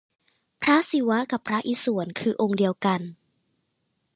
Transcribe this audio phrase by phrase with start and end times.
[0.61, 3.01] พระศิวะกับพระอิศวรคือองค์เดียวกัน